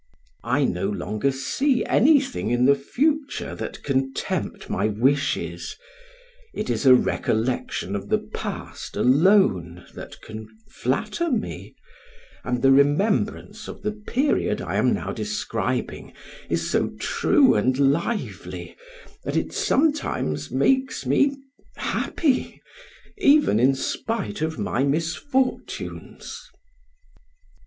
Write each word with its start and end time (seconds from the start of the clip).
I 0.43 0.63
no 0.63 0.89
longer 0.89 1.29
see 1.31 1.85
anything 1.85 2.49
in 2.49 2.65
the 2.65 2.73
future 2.73 3.53
that 3.53 3.83
can 3.83 4.15
tempt 4.15 4.67
my 4.67 4.87
wishes, 4.87 5.75
it 6.55 6.71
is 6.71 6.87
a 6.87 6.95
recollection 6.95 7.95
of 7.95 8.09
the 8.09 8.17
past 8.17 8.95
alone 8.95 9.85
that 9.93 10.19
can 10.21 10.47
flatter 10.67 11.29
me, 11.29 11.75
and 12.43 12.63
the 12.63 12.71
remembrance 12.71 13.67
of 13.67 13.83
the 13.83 13.91
period 13.91 14.59
I 14.59 14.77
am 14.77 14.91
now 14.91 15.11
describing 15.11 16.13
is 16.49 16.67
so 16.67 16.89
true 16.99 17.53
and 17.53 17.77
lively, 17.77 18.75
that 19.23 19.37
it 19.37 19.53
sometimes 19.53 20.49
makes 20.49 21.05
me 21.05 21.37
happy, 21.75 22.59
even 23.19 23.59
in 23.59 23.75
spite 23.75 24.41
of 24.41 24.57
my 24.57 24.83
misfortunes. 24.83 26.49